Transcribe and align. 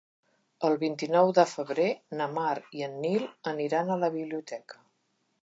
El 0.69 0.77
vint-i-nou 0.83 1.29
de 1.39 1.45
febrer 1.51 1.85
na 2.21 2.29
Mar 2.39 2.55
i 2.79 2.85
en 2.89 2.97
Nil 3.05 3.29
aniran 3.53 3.91
a 3.91 4.01
la 4.07 4.13
biblioteca. 4.19 4.83